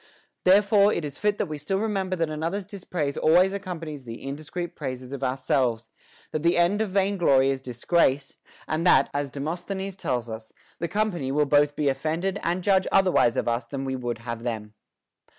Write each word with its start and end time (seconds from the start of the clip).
Therefore 0.45 0.91
it 0.91 1.05
is 1.05 1.19
fit 1.19 1.47
we 1.47 1.59
still 1.59 1.77
remember 1.77 2.15
that 2.15 2.27
another's 2.31 2.65
dispraise 2.65 3.17
always 3.17 3.53
accompanies 3.53 4.03
the 4.03 4.23
indiscreet 4.27 4.75
praises 4.75 5.13
of 5.13 5.23
ourselves; 5.23 5.89
that 6.31 6.41
the 6.41 6.57
end 6.57 6.81
of 6.81 6.89
vain 6.89 7.17
glory 7.19 7.51
is 7.51 7.61
disgrace; 7.61 8.33
and 8.67 8.83
that, 8.87 9.11
as 9.13 9.29
Demosthenes 9.29 9.95
tells 9.95 10.27
us, 10.27 10.51
the 10.79 10.87
company 10.87 11.31
will 11.31 11.45
both 11.45 11.75
be 11.75 11.87
offended 11.87 12.39
and 12.41 12.63
judge 12.63 12.87
otherwise 12.91 13.37
of 13.37 13.47
us 13.47 13.67
than 13.67 13.85
we 13.85 13.95
would 13.95 14.17
have 14.17 14.41
them. 14.41 14.73